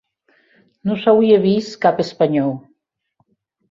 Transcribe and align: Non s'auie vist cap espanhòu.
Non 0.87 0.97
s'auie 1.03 1.37
vist 1.45 1.79
cap 1.87 2.05
espanhòu. 2.09 2.59